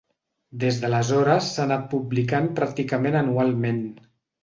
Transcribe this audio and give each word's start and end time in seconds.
Des 0.63 0.79
d'aleshores 0.83 1.51
s'ha 1.51 1.67
anat 1.67 1.87
publicant 1.93 2.51
pràcticament 2.59 3.23
anualment. 3.25 3.83